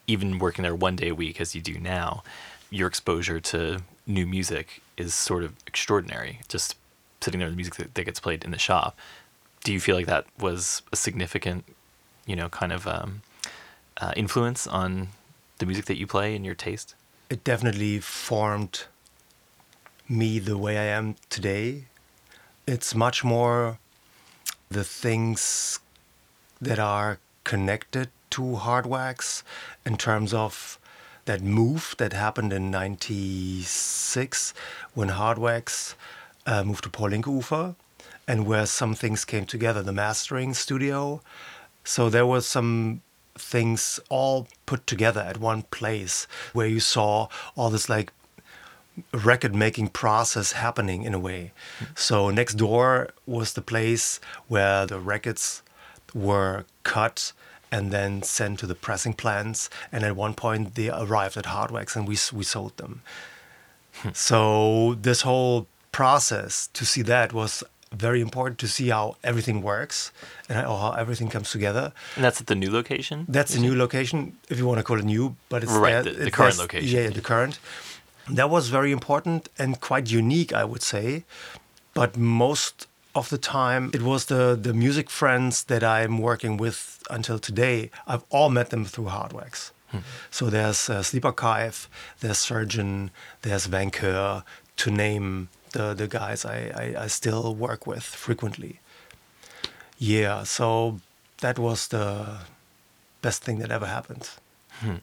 [0.07, 2.23] even working there one day a week as you do now,
[2.69, 6.39] your exposure to new music is sort of extraordinary.
[6.47, 6.75] Just
[7.21, 8.97] sitting there, the music that, that gets played in the shop.
[9.63, 11.63] Do you feel like that was a significant,
[12.25, 13.21] you know, kind of um,
[13.97, 15.09] uh, influence on
[15.59, 16.95] the music that you play and your taste?
[17.29, 18.85] It definitely formed
[20.09, 21.85] me the way I am today.
[22.67, 23.79] It's much more
[24.69, 25.79] the things
[26.61, 29.43] that are connected to hard wax
[29.85, 30.79] in terms of
[31.25, 34.53] that move that happened in 96
[34.93, 35.95] when hard wax
[36.45, 37.75] uh, moved to Paul-Lincke-Ufer
[38.27, 41.21] and where some things came together the mastering studio
[41.83, 43.01] so there was some
[43.35, 48.11] things all put together at one place where you saw all this like
[49.11, 51.51] record making process happening in a way.
[51.95, 55.63] So next door was the place where the records
[56.13, 57.33] were cut
[57.73, 59.69] and then sent to the pressing plants.
[59.91, 62.93] And at one point they arrived at Hardwax and we we sold them.
[64.01, 64.09] Hmm.
[64.13, 64.39] so
[65.07, 65.59] this whole
[65.91, 67.63] process to see that was
[68.05, 70.11] very important to see how everything works
[70.49, 71.85] and how everything comes together.
[72.15, 73.17] And that's at the new location.
[73.37, 74.17] That's the new location,
[74.49, 76.57] if you want to call it new, but it's Right, there- the- the it's current
[76.57, 76.89] location.
[76.97, 77.59] Yeah, the current.
[78.37, 81.07] That was very important and quite unique, I would say.
[81.93, 87.03] But most of the time, it was the the music friends that I'm working with
[87.09, 87.89] until today.
[88.07, 89.71] I've all met them through Hardwax.
[90.31, 91.87] So there's uh, Sleep Archive,
[92.19, 93.11] there's Surgeon,
[93.43, 94.43] there's Vainqueur,
[94.77, 98.79] to name the the guys I, I, I still work with frequently.
[99.99, 100.99] Yeah, so
[101.41, 102.39] that was the
[103.21, 104.29] best thing that ever happened.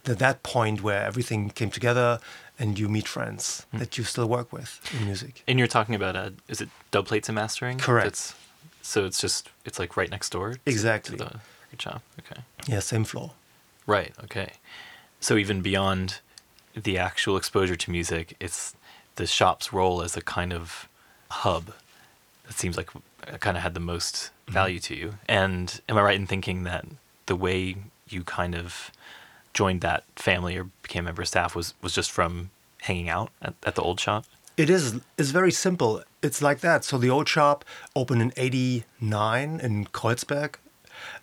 [0.06, 2.18] At that point where everything came together
[2.58, 5.42] and you meet friends that you still work with in music.
[5.48, 7.78] And you're talking about uh, is it dub plates and mastering?
[7.78, 8.04] Correct.
[8.06, 8.34] That's,
[8.82, 10.54] so it's just it's like right next door.
[10.54, 11.16] to- Exactly.
[11.16, 11.30] To the
[11.66, 12.02] record shop.
[12.18, 12.42] Okay.
[12.66, 13.30] Yeah, same floor.
[13.86, 14.12] Right.
[14.24, 14.52] Okay.
[15.20, 16.20] So even beyond
[16.74, 18.74] the actual exposure to music, it's
[19.16, 20.88] the shop's role as a kind of
[21.30, 21.72] hub
[22.46, 22.90] that seems like
[23.40, 25.14] kind of had the most value to you.
[25.28, 26.84] And am I right in thinking that
[27.26, 27.76] the way
[28.08, 28.90] you kind of
[29.54, 32.50] joined that family or became a member of staff was was just from
[32.82, 34.24] hanging out at, at the old shop?
[34.56, 36.02] It is it's very simple.
[36.22, 36.84] It's like that.
[36.84, 37.64] So the old shop
[37.96, 40.56] opened in 89 in Kreuzberg.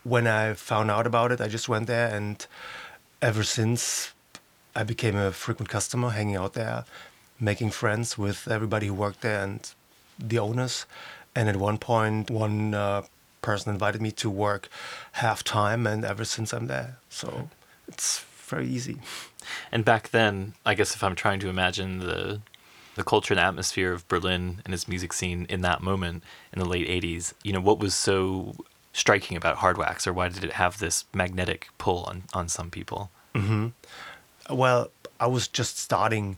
[0.03, 2.45] When I found out about it, I just went there and
[3.21, 4.13] ever since
[4.75, 6.85] I became a frequent customer hanging out there,
[7.39, 9.59] making friends with everybody who worked there and
[10.17, 10.85] the owners.
[11.35, 13.03] And at one point one uh,
[13.41, 14.69] person invited me to work
[15.13, 16.97] half time and ever since I'm there.
[17.09, 17.49] So
[17.87, 18.97] it's very easy.
[19.71, 22.41] And back then, I guess if I'm trying to imagine the
[22.95, 26.65] the culture and atmosphere of Berlin and its music scene in that moment in the
[26.65, 28.55] late 80s, you know, what was so
[28.91, 32.71] striking about hard wax or why did it have this magnetic pull on, on some
[32.71, 33.11] people?
[33.35, 33.67] Mm-hmm.
[34.49, 36.37] Well, I was just starting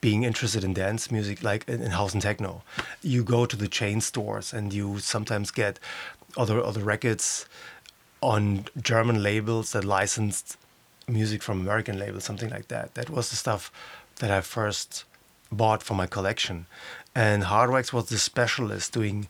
[0.00, 2.62] being interested in dance music, like in, in house and techno.
[3.02, 5.78] You go to the chain stores and you sometimes get
[6.36, 7.46] other other records
[8.22, 10.56] on German labels that licensed
[11.10, 12.94] music from American labels, something like that.
[12.94, 13.70] That was the stuff
[14.16, 15.04] that I first
[15.50, 16.66] bought for my collection.
[17.14, 19.28] And Hardwax was the specialist doing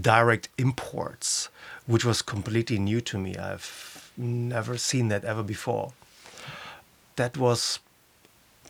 [0.00, 1.48] direct imports,
[1.86, 3.36] which was completely new to me.
[3.36, 5.92] I've never seen that ever before
[7.18, 7.80] that was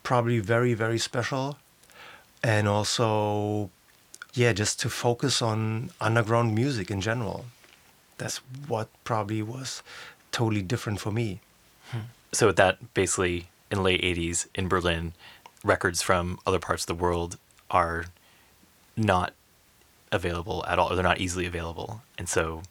[0.02, 1.58] probably very very special
[2.42, 3.70] and also
[4.32, 7.44] yeah just to focus on underground music in general
[8.16, 9.82] that's what probably was
[10.32, 11.40] totally different for me
[12.32, 15.12] So that basically in the late 80s in Berlin,
[15.64, 17.38] records from other parts of the world
[17.70, 18.06] are
[18.96, 19.32] not
[20.12, 22.02] available at all, or they're not easily available.
[22.16, 22.62] And so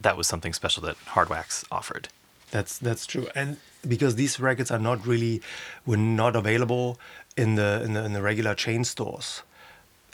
[0.00, 2.08] that was something special that Hardwax offered.
[2.52, 3.56] that's that's true and
[3.88, 5.40] because these records are not really
[5.86, 6.98] were not available
[7.36, 9.42] in the in the, in the regular chain stores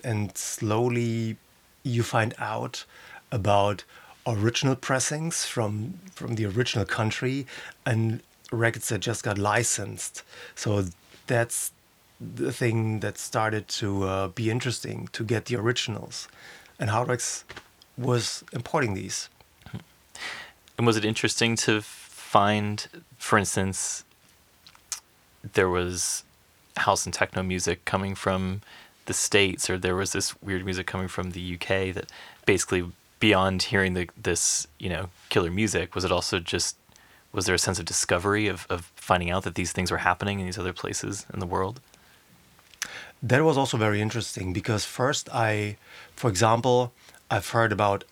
[0.05, 1.37] and slowly
[1.83, 2.85] you find out
[3.31, 3.85] about
[4.27, 7.47] original pressings from from the original country
[7.85, 10.23] and records that just got licensed.
[10.55, 10.85] So
[11.27, 11.73] that's
[12.21, 16.29] the thing that started to uh, be interesting to get the originals.
[16.79, 17.45] And Hardwax
[17.97, 19.29] was importing these.
[20.77, 22.87] And was it interesting to find,
[23.19, 24.05] for instance,
[25.55, 26.25] there was
[26.77, 28.61] house and techno music coming from
[29.07, 32.07] the states, or there was this weird music coming from the UK that
[32.47, 32.85] basically
[33.21, 36.77] beyond hearing the, this you know killer music was it also just
[37.33, 40.41] was there a sense of discovery of, of finding out that these things were happening
[40.41, 41.81] in these other places in the world
[43.23, 45.77] that was also very interesting because first I,
[46.14, 46.93] for example,
[47.31, 48.05] I've heard about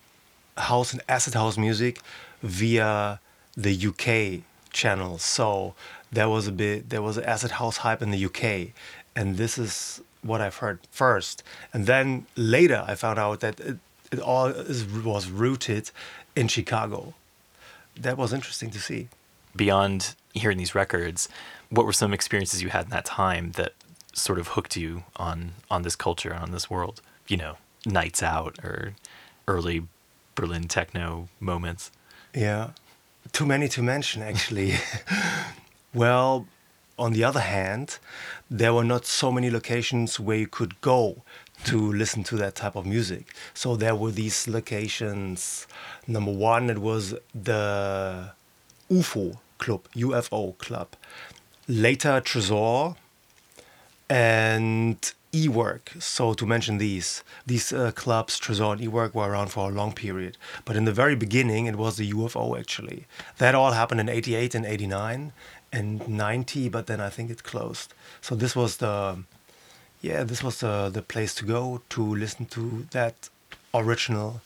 [0.56, 2.00] house and acid house music
[2.42, 3.20] via
[3.56, 5.18] the UK channel.
[5.18, 5.74] So
[6.10, 8.72] there was a bit, there was an acid house hype in the UK,
[9.14, 11.42] and this is what I've heard first.
[11.72, 13.78] And then later I found out that it,
[14.10, 15.90] it all is, was rooted
[16.34, 17.14] in Chicago.
[17.96, 19.08] That was interesting to see.
[19.54, 21.28] Beyond hearing these records,
[21.70, 23.72] what were some experiences you had in that time that
[24.12, 27.00] sort of hooked you on on this culture on this world?
[27.28, 27.56] You know
[27.86, 28.94] nights out or
[29.46, 29.86] early
[30.34, 31.90] berlin techno moments.
[32.34, 32.70] Yeah.
[33.32, 34.74] Too many to mention actually.
[35.94, 36.46] Well
[36.98, 37.98] on the other hand
[38.50, 41.22] there were not so many locations where you could go
[41.64, 45.66] to listen to that type of music so there were these locations
[46.06, 48.30] number one it was the
[48.90, 50.88] ufo club ufo club
[51.68, 52.96] later tresor
[54.08, 55.92] and E-Werk.
[55.98, 59.92] So to mention these, these uh, clubs, Tresor and E-Werk, were around for a long
[59.92, 60.38] period.
[60.64, 63.06] But in the very beginning, it was the UFO actually.
[63.38, 65.32] That all happened in '88 and '89
[65.72, 67.92] and '90, but then I think it closed.
[68.20, 69.24] So this was the,
[70.06, 73.28] yeah, this was the the place to go to listen to that
[73.74, 74.40] original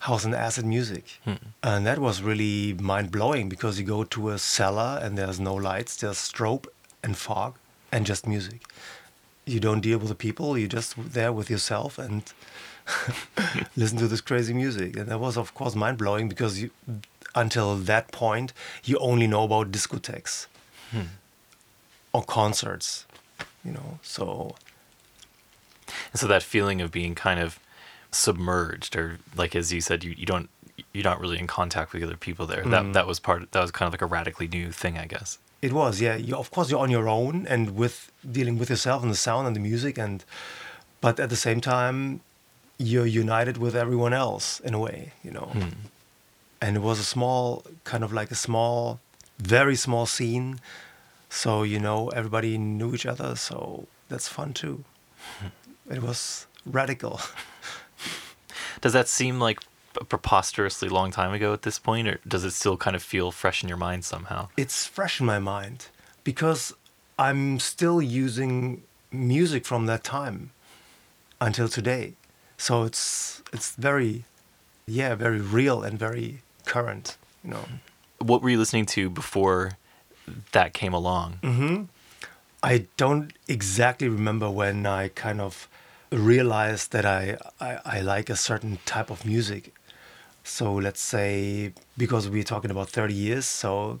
[0.00, 1.04] house and acid music.
[1.24, 1.34] Hmm.
[1.62, 5.54] And that was really mind blowing because you go to a cellar and there's no
[5.54, 6.66] lights, there's strobe
[7.02, 7.54] and fog
[7.92, 8.60] and just music.
[9.46, 10.58] You don't deal with the people.
[10.58, 12.22] You're just there with yourself and
[13.76, 14.96] listen to this crazy music.
[14.96, 16.70] And that was, of course, mind blowing because you,
[17.34, 18.52] until that point,
[18.84, 20.46] you only know about discotheques
[20.90, 21.08] hmm.
[22.12, 23.06] or concerts.
[23.64, 24.54] You know, so.
[26.12, 27.58] And so that feeling of being kind of
[28.10, 30.48] submerged, or like as you said, you, you don't
[30.92, 32.64] you're not really in contact with other people there.
[32.64, 32.70] Mm.
[32.70, 33.52] That that was part.
[33.52, 35.38] That was kind of like a radically new thing, I guess.
[35.62, 36.16] It was, yeah.
[36.16, 39.46] You, of course, you're on your own and with dealing with yourself and the sound
[39.46, 40.22] and the music, and
[41.00, 42.20] but at the same time,
[42.78, 45.48] you're united with everyone else in a way, you know.
[45.52, 45.68] Hmm.
[46.60, 49.00] And it was a small, kind of like a small,
[49.38, 50.60] very small scene.
[51.34, 53.34] So you know, everybody knew each other.
[53.34, 54.84] So that's fun too.
[55.90, 57.20] it was radical.
[58.80, 59.58] Does that seem like
[60.00, 63.30] a preposterously long time ago at this point, or does it still kind of feel
[63.30, 64.48] fresh in your mind somehow?
[64.56, 65.86] It's fresh in my mind
[66.24, 66.72] because
[67.18, 70.50] I'm still using music from that time
[71.40, 72.14] until today.
[72.58, 74.24] So it's it's very,
[74.86, 77.16] yeah, very real and very current.
[77.42, 77.64] You know.
[78.18, 79.72] What were you listening to before
[80.52, 81.38] that came along?
[81.42, 81.84] Mm-hmm.
[82.62, 85.68] I don't exactly remember when I kind of
[86.10, 89.74] realized that I, I, I like a certain type of music
[90.44, 94.00] so let's say because we're talking about 30 years, so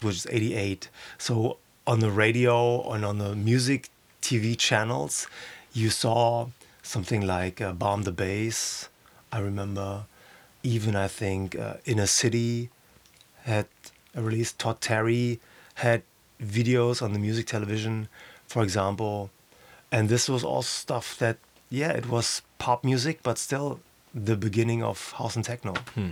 [0.00, 0.88] which is 88.
[1.18, 3.90] So on the radio and on the music
[4.22, 5.26] TV channels,
[5.72, 6.46] you saw
[6.82, 8.88] something like uh, Bomb the Bass.
[9.32, 10.04] I remember
[10.62, 12.70] even I think uh, Inner City
[13.42, 13.66] had
[14.16, 14.58] released.
[14.58, 15.40] Todd Terry
[15.76, 16.02] had
[16.42, 18.08] videos on the music television,
[18.46, 19.30] for example,
[19.90, 21.38] and this was all stuff that
[21.68, 23.80] yeah, it was pop music, but still
[24.14, 25.74] the beginning of house and techno.
[25.94, 26.10] Hmm.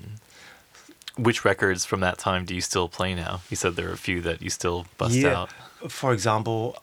[1.16, 3.42] Which records from that time do you still play now?
[3.48, 5.42] You said there are a few that you still bust yeah.
[5.42, 5.50] out.
[5.88, 6.76] For example,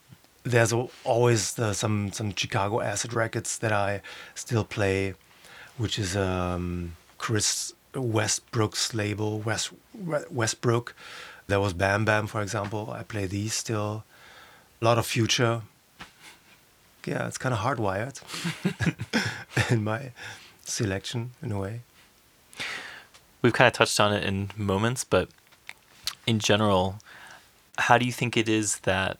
[0.43, 4.01] there's always the, some some Chicago acid records that I
[4.33, 5.15] still play,
[5.77, 10.95] which is um, Chris Westbrook's label, West Westbrook.
[11.47, 12.91] There was Bam Bam, for example.
[12.91, 14.03] I play these still.
[14.81, 15.61] A lot of Future.
[17.05, 18.21] Yeah, it's kind of hardwired
[19.71, 20.11] in my
[20.63, 21.81] selection in a way.
[23.41, 25.29] We've kind of touched on it in moments, but
[26.27, 26.99] in general,
[27.77, 29.17] how do you think it is that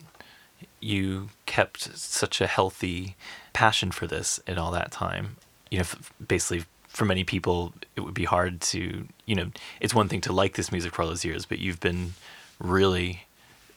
[0.79, 3.15] you kept such a healthy
[3.53, 5.37] passion for this in all that time?
[5.71, 5.85] You know,
[6.25, 10.33] basically, for many people, it would be hard to, you know, it's one thing to
[10.33, 12.13] like this music for all those years, but you've been
[12.59, 13.23] really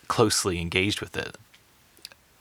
[0.09, 1.37] closely engaged with it.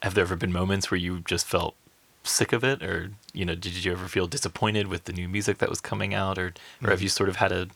[0.02, 1.76] Have there ever been moments where you just felt
[2.24, 5.58] sick of it or you know did you ever feel disappointed with the new music
[5.58, 7.04] that was coming out or or have mm.
[7.04, 7.68] you sort of had a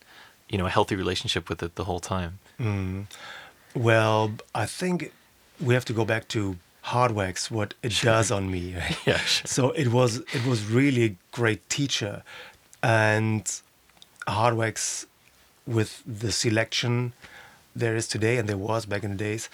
[0.47, 3.05] you know a healthy relationship with it the whole time mm.
[3.75, 5.11] well i think
[5.59, 8.13] we have to go back to hardwax what it sure.
[8.13, 8.97] does on me right?
[9.05, 9.45] yeah sure.
[9.45, 12.23] so it was it was really a great teacher
[12.84, 13.61] and
[14.28, 15.05] hardwax
[15.65, 17.13] with the selection
[17.75, 19.49] there is today and there was back in the days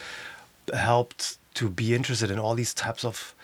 [0.74, 3.36] helped to be interested in all these types of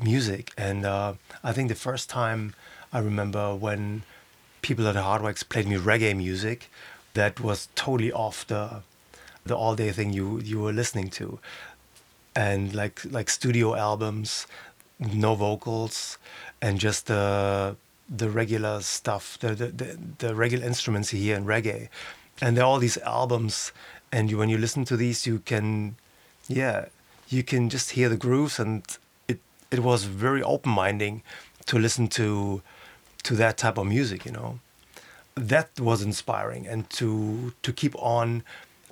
[0.00, 0.52] music.
[0.56, 2.54] And uh, I think the first time
[2.92, 4.02] I remember when
[4.62, 6.70] people at Hardwax played me reggae music,
[7.14, 8.82] that was totally off the
[9.46, 11.38] the all day thing you you were listening to,
[12.34, 14.46] and like like studio albums,
[14.98, 16.18] no vocals,
[16.62, 17.76] and just the
[18.08, 21.88] the regular stuff, the the, the, the regular instruments hear in reggae,
[22.40, 23.72] and there are all these albums,
[24.12, 25.96] and you, when you listen to these, you can,
[26.48, 26.86] yeah,
[27.28, 28.82] you can just hear the grooves, and
[29.28, 29.40] it
[29.70, 31.22] it was very open minding
[31.66, 32.62] to listen to
[33.22, 34.60] to that type of music, you know.
[35.34, 38.44] That was inspiring, and to to keep on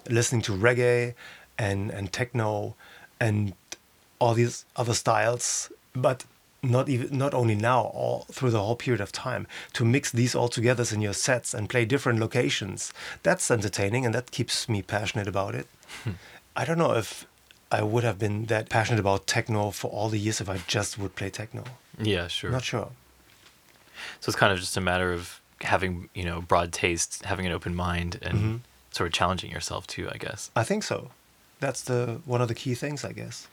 [0.08, 1.14] listening to reggae
[1.58, 2.74] and and techno
[3.20, 3.54] and
[4.18, 6.24] all these other styles, but
[6.62, 10.34] not even not only now, all through the whole period of time, to mix these
[10.34, 12.92] all together in your sets and play different locations.
[13.22, 15.66] That's entertaining, and that keeps me passionate about it.
[16.56, 17.26] I don't know if
[17.70, 20.98] I would have been that passionate about techno for all the years if I just
[20.98, 21.64] would play techno.
[21.98, 22.50] Yeah, sure.
[22.50, 22.90] Not sure.
[24.20, 27.52] So it's kind of just a matter of having, you know, broad taste, having an
[27.52, 28.56] open mind, and Mm-hmm.
[28.90, 30.50] sort of challenging yourself too, I guess.
[30.54, 31.10] I think so.
[31.60, 33.48] That's the one of the key things, I guess.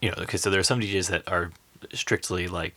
[0.00, 1.50] You know, okay, so there are some DJs that are
[1.92, 2.74] strictly like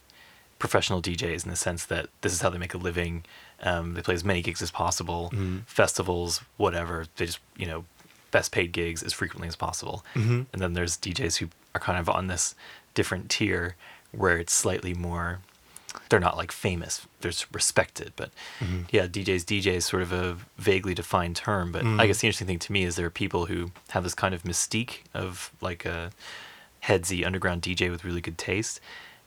[0.59, 3.23] professional DJs in the sense that this is how they make a living.
[3.63, 5.59] Um, they play as many gigs as possible, Mm-hmm.
[5.65, 7.05] festivals, whatever.
[7.15, 7.85] They just, you know,
[8.31, 10.05] best paid gigs as frequently as possible.
[10.15, 10.45] Mhm.
[10.53, 12.55] And then there's DJs who are kind of on this
[12.93, 13.75] different tier
[14.11, 15.39] where it's slightly more
[16.09, 18.29] they're not like famous they're respected but
[18.61, 18.83] Mm-hmm.
[18.91, 22.47] yeah djs dj is sort of a vaguely defined term but i guess the interesting
[22.47, 25.83] thing to me is there are people who have this kind of mystique of like
[25.85, 26.11] a
[26.85, 28.79] headsy underground dj with really good taste.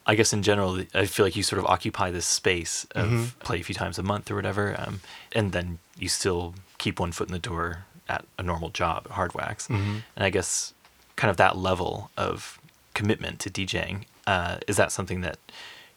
[0.07, 3.61] I guess in general i feel like you sort of occupy this space of play
[3.61, 5.01] a few times a month or whatever um,
[5.33, 9.13] and then you still keep one foot in the door at a normal job at
[9.13, 10.75] hardwax and i guess
[11.17, 12.59] kind of that level of
[12.93, 15.39] commitment to DJing, uh, is that something that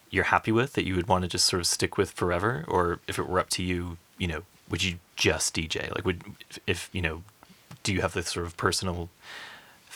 [0.09, 2.99] you're happy with that you would want to just sort of stick with forever, or
[3.07, 5.93] if it were up to you, you know, would you just DJ?
[5.93, 6.23] Like, would
[6.65, 7.23] if you know,
[7.83, 9.09] do you have this sort of personal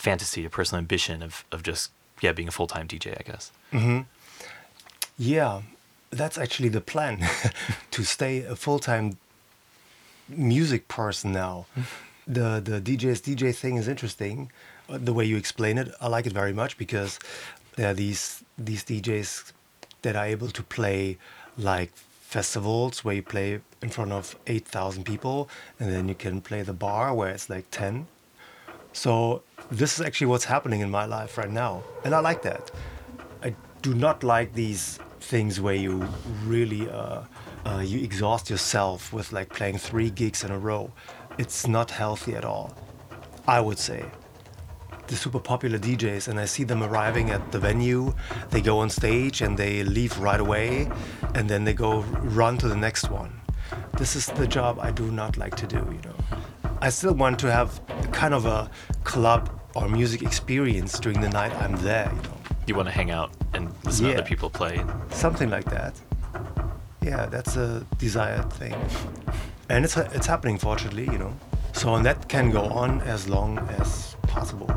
[0.06, 1.90] fantasy, a personal ambition of of just
[2.24, 3.06] yeah being a full time DJ?
[3.20, 3.44] I guess.
[5.18, 5.62] Yeah,
[6.10, 7.18] that's actually the plan
[7.90, 9.16] to stay a full time
[10.28, 11.66] music person now.
[12.26, 14.50] The the DJ's DJ thing is interesting.
[14.88, 17.18] uh, The way you explain it, I like it very much because
[17.76, 19.52] there are these these DJs
[20.02, 21.18] that are able to play
[21.58, 21.90] like
[22.36, 25.48] festivals where you play in front of eight thousand people,
[25.80, 28.06] and then you can play the bar where it's like ten.
[28.92, 32.70] So this is actually what's happening in my life right now, and I like that.
[33.42, 36.06] I do not like these things where you
[36.44, 37.22] really uh,
[37.64, 40.92] uh, you exhaust yourself with like playing three gigs in a row.
[41.38, 42.74] It's not healthy at all.
[43.46, 44.04] I would say
[45.06, 48.14] the super popular DJs, and I see them arriving at the venue.
[48.50, 50.90] They go on stage and they leave right away,
[51.34, 52.00] and then they go
[52.40, 53.40] run to the next one.
[53.98, 55.76] This is the job I do not like to do.
[55.76, 56.38] You know,
[56.82, 57.80] I still want to have
[58.10, 58.68] kind of a
[59.04, 62.10] club or music experience during the night I'm there.
[62.12, 62.36] You know.
[62.66, 64.84] You want to hang out and listen to other people play.
[65.10, 65.94] something like that.
[67.00, 68.74] Yeah, that's a desired thing,
[69.68, 71.32] and it's it's happening fortunately, you know.
[71.72, 74.68] So and that can go on as long as possible.